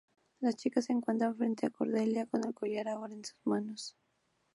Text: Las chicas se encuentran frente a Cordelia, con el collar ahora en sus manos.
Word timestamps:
Las 0.39 0.55
chicas 0.55 0.85
se 0.85 0.93
encuentran 0.93 1.35
frente 1.35 1.67
a 1.67 1.69
Cordelia, 1.69 2.25
con 2.25 2.43
el 2.43 2.55
collar 2.55 2.87
ahora 2.87 3.13
en 3.13 3.23
sus 3.23 3.37
manos. 3.45 3.95